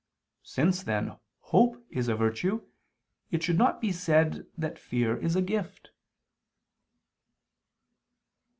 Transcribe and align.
Since, 0.41 0.81
then, 0.81 1.15
hope 1.41 1.85
is 1.91 2.07
a 2.07 2.15
virtue, 2.15 2.67
it 3.29 3.43
should 3.43 3.59
not 3.59 3.79
be 3.79 3.91
said 3.91 4.47
that 4.57 4.79
fear 4.79 5.15
is 5.15 5.35
a 5.35 5.43
gift. 5.43 5.91